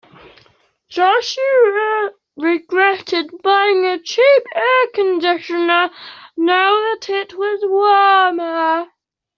Joshua 0.89 2.09
regretted 2.35 3.29
buying 3.43 3.85
a 3.85 3.99
cheap 3.99 4.43
air 4.55 4.87
conditioner 4.95 5.91
now 6.35 6.71
that 6.73 7.07
it 7.07 7.37
was 7.37 7.59
warmer. 7.67 8.87